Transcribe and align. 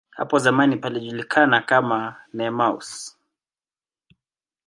Hapo 0.17 0.39
zamani 0.39 0.77
palijulikana 0.77 1.61
kama 1.61 2.15
"Nemours". 2.33 3.17